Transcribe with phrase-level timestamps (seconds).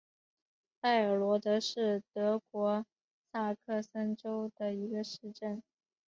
[0.79, 2.87] 拜尔罗德是德国
[3.31, 5.61] 萨克森州的一个市镇。